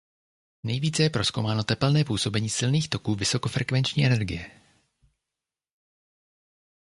[0.63, 4.61] Nejvíce je prozkoumáno tepelné působení silných toků vysokofrekvenční energie.